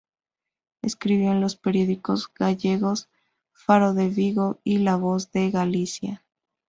Escribió 0.81 1.31
en 1.31 1.41
los 1.41 1.55
periódicos 1.57 2.27
gallegos 2.33 3.07
"Faro 3.51 3.93
de 3.93 4.09
Vigo" 4.09 4.59
y 4.63 4.79
"La 4.79 4.95
Voz 4.95 5.29
de 5.31 5.51
Galicia". 5.51 6.25